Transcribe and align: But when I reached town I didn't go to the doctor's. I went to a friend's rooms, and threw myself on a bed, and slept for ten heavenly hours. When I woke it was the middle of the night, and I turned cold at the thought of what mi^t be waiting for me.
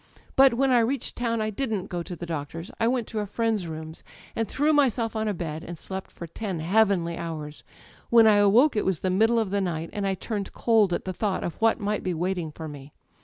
But 0.35 0.55
when 0.55 0.71
I 0.71 0.79
reached 0.79 1.15
town 1.15 1.41
I 1.41 1.51
didn't 1.51 1.85
go 1.85 2.01
to 2.01 2.15
the 2.15 2.25
doctor's. 2.25 2.71
I 2.79 2.87
went 2.87 3.05
to 3.09 3.19
a 3.19 3.27
friend's 3.27 3.67
rooms, 3.67 4.03
and 4.35 4.47
threw 4.47 4.73
myself 4.73 5.15
on 5.15 5.27
a 5.27 5.33
bed, 5.35 5.63
and 5.63 5.77
slept 5.77 6.09
for 6.09 6.25
ten 6.25 6.59
heavenly 6.59 7.17
hours. 7.17 7.63
When 8.09 8.25
I 8.25 8.43
woke 8.47 8.75
it 8.75 8.83
was 8.83 9.01
the 9.01 9.11
middle 9.11 9.37
of 9.37 9.51
the 9.51 9.61
night, 9.61 9.91
and 9.93 10.07
I 10.07 10.15
turned 10.15 10.53
cold 10.53 10.91
at 10.91 11.05
the 11.05 11.13
thought 11.13 11.43
of 11.43 11.61
what 11.61 11.77
mi^t 11.77 12.01
be 12.01 12.15
waiting 12.15 12.51
for 12.51 12.67
me. 12.67 12.93